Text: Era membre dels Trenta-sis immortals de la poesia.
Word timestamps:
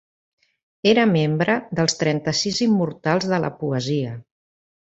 Era 0.91 1.03
membre 1.09 1.57
dels 1.81 1.97
Trenta-sis 2.01 2.63
immortals 2.69 3.31
de 3.35 3.41
la 3.45 3.55
poesia. 3.63 4.19